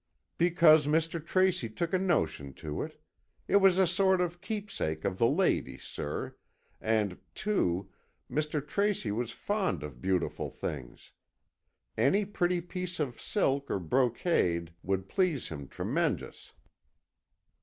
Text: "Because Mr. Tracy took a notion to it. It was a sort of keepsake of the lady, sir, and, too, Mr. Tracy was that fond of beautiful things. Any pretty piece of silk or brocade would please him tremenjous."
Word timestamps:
"Because 0.39 0.87
Mr. 0.87 1.23
Tracy 1.23 1.69
took 1.69 1.93
a 1.93 1.99
notion 1.99 2.55
to 2.55 2.81
it. 2.81 2.99
It 3.47 3.57
was 3.57 3.77
a 3.77 3.85
sort 3.85 4.19
of 4.19 4.41
keepsake 4.41 5.05
of 5.05 5.19
the 5.19 5.27
lady, 5.27 5.77
sir, 5.77 6.33
and, 6.81 7.19
too, 7.35 7.91
Mr. 8.27 8.67
Tracy 8.67 9.11
was 9.11 9.29
that 9.31 9.37
fond 9.37 9.83
of 9.83 10.01
beautiful 10.01 10.49
things. 10.49 11.11
Any 11.95 12.25
pretty 12.25 12.61
piece 12.61 12.99
of 12.99 13.21
silk 13.21 13.69
or 13.69 13.77
brocade 13.77 14.73
would 14.81 15.07
please 15.07 15.49
him 15.49 15.67
tremenjous." 15.67 16.53